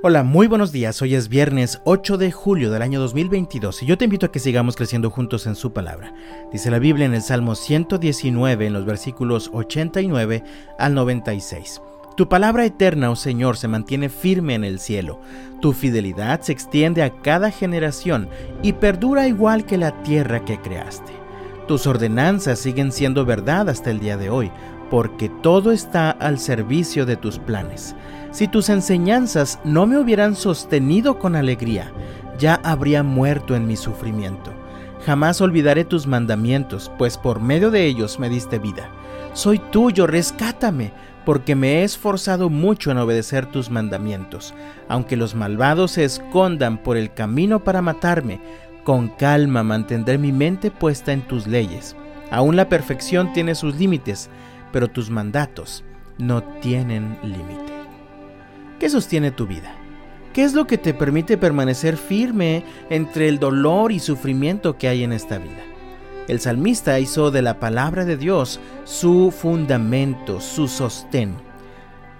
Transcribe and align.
Hola, 0.00 0.22
muy 0.22 0.46
buenos 0.46 0.70
días. 0.70 1.02
Hoy 1.02 1.16
es 1.16 1.28
viernes 1.28 1.80
8 1.82 2.18
de 2.18 2.30
julio 2.30 2.70
del 2.70 2.82
año 2.82 3.00
2022 3.00 3.82
y 3.82 3.86
yo 3.86 3.98
te 3.98 4.04
invito 4.04 4.26
a 4.26 4.30
que 4.30 4.38
sigamos 4.38 4.76
creciendo 4.76 5.10
juntos 5.10 5.48
en 5.48 5.56
su 5.56 5.72
palabra. 5.72 6.14
Dice 6.52 6.70
la 6.70 6.78
Biblia 6.78 7.04
en 7.04 7.14
el 7.14 7.22
Salmo 7.22 7.56
119 7.56 8.66
en 8.66 8.72
los 8.74 8.84
versículos 8.84 9.50
89 9.52 10.44
al 10.78 10.94
96. 10.94 11.82
Tu 12.16 12.28
palabra 12.28 12.64
eterna, 12.64 13.10
oh 13.10 13.16
Señor, 13.16 13.56
se 13.56 13.66
mantiene 13.66 14.08
firme 14.08 14.54
en 14.54 14.62
el 14.62 14.78
cielo. 14.78 15.20
Tu 15.60 15.72
fidelidad 15.72 16.42
se 16.42 16.52
extiende 16.52 17.02
a 17.02 17.20
cada 17.20 17.50
generación 17.50 18.28
y 18.62 18.74
perdura 18.74 19.26
igual 19.26 19.66
que 19.66 19.78
la 19.78 20.00
tierra 20.04 20.44
que 20.44 20.60
creaste. 20.60 21.12
Tus 21.66 21.88
ordenanzas 21.88 22.60
siguen 22.60 22.92
siendo 22.92 23.24
verdad 23.24 23.68
hasta 23.68 23.90
el 23.90 23.98
día 23.98 24.16
de 24.16 24.30
hoy, 24.30 24.52
porque 24.90 25.28
todo 25.28 25.72
está 25.72 26.10
al 26.10 26.38
servicio 26.38 27.06
de 27.06 27.16
tus 27.16 27.38
planes. 27.38 27.94
Si 28.30 28.48
tus 28.48 28.68
enseñanzas 28.68 29.58
no 29.64 29.86
me 29.86 29.98
hubieran 29.98 30.36
sostenido 30.36 31.18
con 31.18 31.36
alegría, 31.36 31.92
ya 32.38 32.60
habría 32.62 33.02
muerto 33.02 33.56
en 33.56 33.66
mi 33.66 33.76
sufrimiento. 33.76 34.52
Jamás 35.04 35.40
olvidaré 35.40 35.84
tus 35.84 36.06
mandamientos, 36.06 36.90
pues 36.98 37.16
por 37.16 37.40
medio 37.40 37.70
de 37.70 37.86
ellos 37.86 38.18
me 38.18 38.28
diste 38.28 38.58
vida. 38.58 38.90
Soy 39.32 39.58
tuyo, 39.58 40.06
rescátame, 40.06 40.92
porque 41.24 41.54
me 41.54 41.80
he 41.80 41.84
esforzado 41.84 42.48
mucho 42.48 42.90
en 42.90 42.98
obedecer 42.98 43.46
tus 43.46 43.70
mandamientos. 43.70 44.54
Aunque 44.88 45.16
los 45.16 45.34
malvados 45.34 45.92
se 45.92 46.04
escondan 46.04 46.78
por 46.78 46.96
el 46.96 47.12
camino 47.12 47.62
para 47.62 47.82
matarme, 47.82 48.40
con 48.84 49.08
calma 49.08 49.62
mantendré 49.62 50.16
mi 50.16 50.32
mente 50.32 50.70
puesta 50.70 51.12
en 51.12 51.22
tus 51.22 51.46
leyes. 51.46 51.94
Aún 52.30 52.56
la 52.56 52.68
perfección 52.68 53.32
tiene 53.32 53.54
sus 53.54 53.76
límites, 53.76 54.30
pero 54.72 54.88
tus 54.88 55.10
mandatos 55.10 55.84
no 56.18 56.42
tienen 56.42 57.18
límite. 57.22 57.72
¿Qué 58.78 58.88
sostiene 58.90 59.30
tu 59.30 59.46
vida? 59.46 59.74
¿Qué 60.32 60.44
es 60.44 60.54
lo 60.54 60.66
que 60.66 60.78
te 60.78 60.94
permite 60.94 61.36
permanecer 61.36 61.96
firme 61.96 62.64
entre 62.90 63.28
el 63.28 63.38
dolor 63.38 63.90
y 63.90 63.98
sufrimiento 63.98 64.78
que 64.78 64.88
hay 64.88 65.02
en 65.02 65.12
esta 65.12 65.38
vida? 65.38 65.62
El 66.28 66.40
salmista 66.40 67.00
hizo 67.00 67.30
de 67.30 67.42
la 67.42 67.58
palabra 67.58 68.04
de 68.04 68.16
Dios 68.16 68.60
su 68.84 69.32
fundamento, 69.36 70.40
su 70.40 70.68
sostén. 70.68 71.34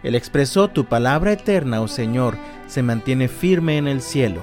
Él 0.02 0.14
expresó, 0.14 0.68
tu 0.68 0.86
palabra 0.86 1.32
eterna, 1.32 1.80
oh 1.80 1.88
Señor, 1.88 2.36
se 2.66 2.82
mantiene 2.82 3.28
firme 3.28 3.76
en 3.76 3.86
el 3.86 4.00
cielo. 4.00 4.40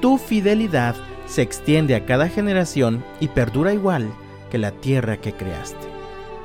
Tu 0.00 0.18
fidelidad 0.18 0.94
se 1.26 1.42
extiende 1.42 1.94
a 1.94 2.04
cada 2.04 2.28
generación 2.28 3.04
y 3.18 3.28
perdura 3.28 3.72
igual 3.72 4.10
que 4.50 4.58
la 4.58 4.72
tierra 4.72 5.16
que 5.16 5.32
creaste. 5.32 5.97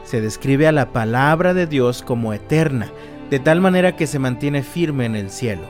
Se 0.04 0.22
describe 0.22 0.68
a 0.68 0.72
la 0.72 0.92
palabra 0.92 1.54
de 1.54 1.68
Dios 1.68 2.02
como 2.02 2.34
eterna, 2.34 2.92
de 3.30 3.40
tal 3.40 3.62
manera 3.62 3.96
que 3.96 4.08
se 4.08 4.20
mantiene 4.20 4.64
firme 4.64 5.06
en 5.06 5.16
el 5.16 5.30
cielo. 5.30 5.64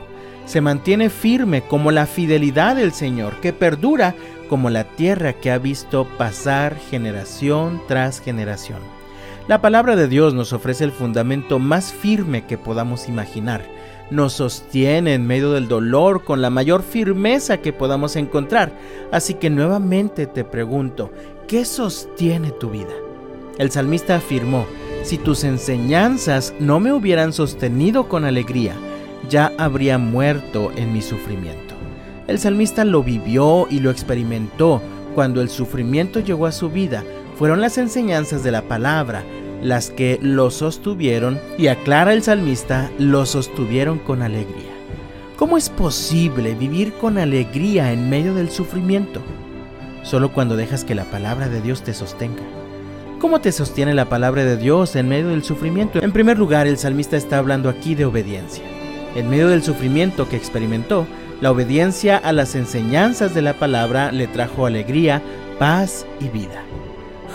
Se 0.44 0.60
mantiene 0.60 1.08
firme 1.08 1.62
como 1.62 1.90
la 1.90 2.06
fidelidad 2.06 2.76
del 2.76 2.92
Señor, 2.92 3.40
que 3.40 3.52
perdura 3.52 4.14
como 4.48 4.70
la 4.70 4.84
tierra 4.84 5.32
que 5.32 5.50
ha 5.50 5.58
visto 5.58 6.06
pasar 6.18 6.76
generación 6.90 7.80
tras 7.88 8.20
generación. 8.20 8.80
La 9.48 9.60
palabra 9.60 9.94
de 9.94 10.08
Dios 10.08 10.32
nos 10.32 10.52
ofrece 10.52 10.84
el 10.84 10.92
fundamento 10.92 11.58
más 11.58 11.92
firme 11.92 12.46
que 12.46 12.56
podamos 12.56 13.08
imaginar. 13.08 13.62
Nos 14.10 14.34
sostiene 14.34 15.14
en 15.14 15.26
medio 15.26 15.52
del 15.52 15.68
dolor 15.68 16.24
con 16.24 16.40
la 16.40 16.50
mayor 16.50 16.82
firmeza 16.82 17.58
que 17.58 17.72
podamos 17.72 18.16
encontrar. 18.16 18.72
Así 19.12 19.34
que 19.34 19.50
nuevamente 19.50 20.26
te 20.26 20.44
pregunto, 20.44 21.10
¿qué 21.46 21.64
sostiene 21.64 22.52
tu 22.52 22.70
vida? 22.70 22.92
El 23.58 23.70
salmista 23.70 24.16
afirmó, 24.16 24.66
si 25.02 25.18
tus 25.18 25.44
enseñanzas 25.44 26.54
no 26.58 26.80
me 26.80 26.92
hubieran 26.92 27.32
sostenido 27.32 28.08
con 28.08 28.24
alegría, 28.24 28.74
ya 29.28 29.52
habría 29.58 29.98
muerto 29.98 30.72
en 30.76 30.92
mi 30.92 31.02
sufrimiento. 31.02 31.74
El 32.26 32.38
salmista 32.38 32.84
lo 32.84 33.02
vivió 33.02 33.66
y 33.70 33.80
lo 33.80 33.90
experimentó 33.90 34.82
cuando 35.14 35.40
el 35.40 35.48
sufrimiento 35.48 36.20
llegó 36.20 36.46
a 36.46 36.52
su 36.52 36.70
vida. 36.70 37.04
Fueron 37.36 37.60
las 37.60 37.78
enseñanzas 37.78 38.42
de 38.42 38.50
la 38.50 38.62
palabra 38.62 39.22
las 39.62 39.90
que 39.90 40.18
lo 40.20 40.50
sostuvieron 40.50 41.40
y 41.56 41.68
aclara 41.68 42.12
el 42.12 42.22
salmista, 42.22 42.90
lo 42.98 43.24
sostuvieron 43.24 43.98
con 43.98 44.22
alegría. 44.22 44.72
¿Cómo 45.36 45.56
es 45.56 45.70
posible 45.70 46.54
vivir 46.54 46.92
con 46.92 47.18
alegría 47.18 47.92
en 47.92 48.10
medio 48.10 48.34
del 48.34 48.50
sufrimiento? 48.50 49.22
Solo 50.02 50.32
cuando 50.32 50.54
dejas 50.54 50.84
que 50.84 50.94
la 50.94 51.04
palabra 51.04 51.48
de 51.48 51.62
Dios 51.62 51.82
te 51.82 51.94
sostenga. 51.94 52.42
¿Cómo 53.24 53.40
te 53.40 53.52
sostiene 53.52 53.94
la 53.94 54.10
palabra 54.10 54.44
de 54.44 54.58
Dios 54.58 54.94
en 54.96 55.08
medio 55.08 55.28
del 55.28 55.42
sufrimiento? 55.42 55.98
En 56.02 56.12
primer 56.12 56.38
lugar, 56.38 56.66
el 56.66 56.76
salmista 56.76 57.16
está 57.16 57.38
hablando 57.38 57.70
aquí 57.70 57.94
de 57.94 58.04
obediencia. 58.04 58.62
En 59.14 59.30
medio 59.30 59.48
del 59.48 59.62
sufrimiento 59.62 60.28
que 60.28 60.36
experimentó, 60.36 61.06
la 61.40 61.50
obediencia 61.50 62.18
a 62.18 62.34
las 62.34 62.54
enseñanzas 62.54 63.32
de 63.34 63.40
la 63.40 63.54
palabra 63.54 64.12
le 64.12 64.26
trajo 64.26 64.66
alegría, 64.66 65.22
paz 65.58 66.04
y 66.20 66.28
vida. 66.28 66.64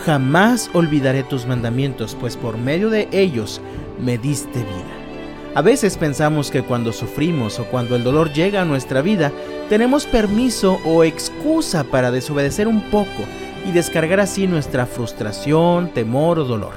Jamás 0.06 0.70
olvidaré 0.74 1.24
tus 1.24 1.46
mandamientos, 1.46 2.16
pues 2.20 2.36
por 2.36 2.56
medio 2.56 2.88
de 2.88 3.08
ellos 3.10 3.60
me 3.98 4.16
diste 4.16 4.60
vida. 4.60 5.56
A 5.56 5.60
veces 5.60 5.96
pensamos 5.96 6.52
que 6.52 6.62
cuando 6.62 6.92
sufrimos 6.92 7.58
o 7.58 7.64
cuando 7.64 7.96
el 7.96 8.04
dolor 8.04 8.32
llega 8.32 8.62
a 8.62 8.64
nuestra 8.64 9.02
vida, 9.02 9.32
tenemos 9.68 10.06
permiso 10.06 10.78
o 10.84 11.02
excusa 11.02 11.82
para 11.82 12.12
desobedecer 12.12 12.68
un 12.68 12.80
poco 12.92 13.24
y 13.66 13.72
descargar 13.72 14.20
así 14.20 14.46
nuestra 14.46 14.86
frustración, 14.86 15.88
temor 15.88 16.38
o 16.38 16.44
dolor. 16.44 16.74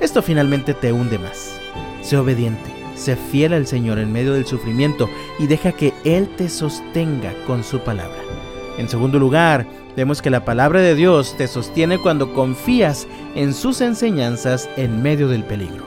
Esto 0.00 0.22
finalmente 0.22 0.74
te 0.74 0.92
hunde 0.92 1.18
más. 1.18 1.58
Sé 2.02 2.16
obediente, 2.16 2.70
sé 2.94 3.16
fiel 3.16 3.52
al 3.52 3.66
Señor 3.66 3.98
en 3.98 4.12
medio 4.12 4.32
del 4.32 4.46
sufrimiento 4.46 5.08
y 5.38 5.46
deja 5.46 5.72
que 5.72 5.92
Él 6.04 6.28
te 6.36 6.48
sostenga 6.48 7.32
con 7.46 7.64
su 7.64 7.80
palabra. 7.80 8.18
En 8.78 8.88
segundo 8.88 9.18
lugar, 9.18 9.66
vemos 9.96 10.20
que 10.20 10.30
la 10.30 10.44
palabra 10.44 10.80
de 10.80 10.94
Dios 10.94 11.36
te 11.36 11.46
sostiene 11.46 11.98
cuando 11.98 12.34
confías 12.34 13.06
en 13.34 13.54
sus 13.54 13.80
enseñanzas 13.80 14.68
en 14.76 15.02
medio 15.02 15.28
del 15.28 15.44
peligro. 15.44 15.84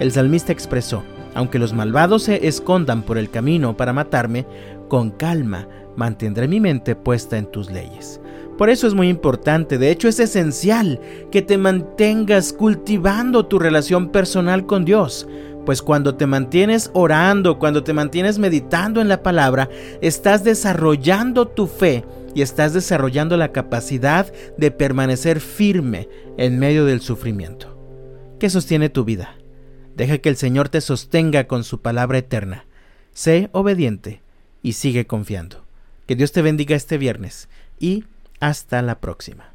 El 0.00 0.10
salmista 0.10 0.52
expresó, 0.52 1.04
aunque 1.34 1.58
los 1.58 1.72
malvados 1.72 2.24
se 2.24 2.46
escondan 2.46 3.02
por 3.02 3.18
el 3.18 3.30
camino 3.30 3.76
para 3.76 3.92
matarme, 3.92 4.46
con 4.88 5.10
calma 5.10 5.68
mantendré 5.96 6.48
mi 6.48 6.60
mente 6.60 6.96
puesta 6.96 7.38
en 7.38 7.46
tus 7.46 7.70
leyes. 7.70 8.20
Por 8.58 8.70
eso 8.70 8.86
es 8.86 8.94
muy 8.94 9.08
importante, 9.08 9.78
de 9.78 9.90
hecho 9.90 10.06
es 10.06 10.20
esencial 10.20 11.00
que 11.32 11.42
te 11.42 11.58
mantengas 11.58 12.52
cultivando 12.52 13.46
tu 13.46 13.58
relación 13.58 14.10
personal 14.10 14.64
con 14.66 14.84
Dios. 14.84 15.26
Pues 15.66 15.82
cuando 15.82 16.14
te 16.14 16.26
mantienes 16.26 16.90
orando, 16.94 17.58
cuando 17.58 17.82
te 17.82 17.92
mantienes 17.92 18.38
meditando 18.38 19.00
en 19.00 19.08
la 19.08 19.22
palabra, 19.22 19.70
estás 20.02 20.44
desarrollando 20.44 21.48
tu 21.48 21.66
fe 21.66 22.04
y 22.34 22.42
estás 22.42 22.74
desarrollando 22.74 23.36
la 23.36 23.50
capacidad 23.50 24.32
de 24.56 24.70
permanecer 24.70 25.40
firme 25.40 26.08
en 26.36 26.58
medio 26.58 26.84
del 26.84 27.00
sufrimiento. 27.00 27.76
¿Qué 28.38 28.50
sostiene 28.50 28.88
tu 28.88 29.04
vida? 29.04 29.36
Deja 29.96 30.18
que 30.18 30.28
el 30.28 30.36
Señor 30.36 30.68
te 30.68 30.80
sostenga 30.80 31.44
con 31.44 31.64
su 31.64 31.80
palabra 31.80 32.18
eterna. 32.18 32.66
Sé 33.12 33.48
obediente 33.52 34.20
y 34.62 34.72
sigue 34.72 35.06
confiando. 35.06 35.64
Que 36.06 36.16
Dios 36.16 36.32
te 36.32 36.42
bendiga 36.42 36.76
este 36.76 36.98
viernes 36.98 37.48
y 37.78 38.04
hasta 38.48 38.82
la 38.82 39.00
próxima. 39.00 39.53